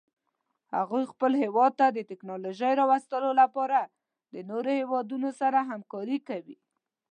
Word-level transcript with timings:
هغوی 0.75 1.03
خپل 1.11 1.31
هیواد 1.43 1.71
ته 1.79 1.87
د 1.91 1.99
تکنالوژۍ 2.11 2.71
راوستلو 2.81 3.29
لپاره 3.41 3.79
د 4.33 4.35
نورو 4.49 4.71
هیوادونو 4.79 5.29
سره 5.41 5.59
همکاري 5.71 6.19
کوي 6.27 6.57